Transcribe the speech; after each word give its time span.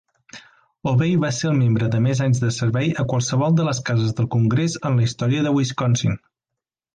Obey 0.91 1.11
va 1.23 1.29
ser 1.39 1.49
el 1.49 1.59
membre 1.59 1.89
de 1.95 1.99
més 2.05 2.21
anys 2.27 2.41
de 2.45 2.49
servei 2.55 2.89
a 3.03 3.05
qualsevol 3.11 3.53
de 3.59 3.67
les 3.69 3.83
cases 3.91 4.17
del 4.21 4.31
Congrés 4.37 4.79
en 4.91 4.97
la 4.97 5.05
història 5.11 5.45
de 5.49 5.53
Wisconsin. 5.61 6.19